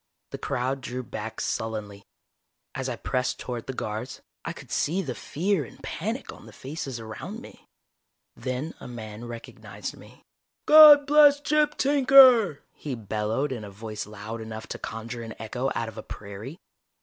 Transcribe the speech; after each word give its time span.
The 0.31 0.39
crowd 0.39 0.81
drew 0.81 1.03
back 1.03 1.39
sullenly. 1.39 2.01
As 2.73 2.89
I 2.89 2.95
pressed 2.95 3.37
toward 3.39 3.67
the 3.67 3.71
guards, 3.73 4.19
I 4.43 4.51
could 4.51 4.71
see 4.71 5.03
the 5.03 5.13
fear 5.13 5.63
and 5.63 5.77
panic 5.83 6.33
on 6.33 6.47
the 6.47 6.51
faces 6.51 6.99
around 6.99 7.39
me. 7.39 7.67
Then 8.35 8.73
a 8.79 8.87
man 8.87 9.25
recognized 9.25 9.95
me. 9.95 10.23
"God 10.65 11.05
bless 11.05 11.39
Gyp 11.39 11.77
Tinker!" 11.77 12.63
he 12.73 12.95
bellowed 12.95 13.51
in 13.51 13.63
a 13.63 13.69
voice 13.69 14.07
loud 14.07 14.41
enough 14.41 14.65
to 14.69 14.79
conjure 14.79 15.21
an 15.21 15.35
echo 15.37 15.69
out 15.75 15.87
of 15.87 15.99
a 15.99 16.03
prairie. 16.03 16.57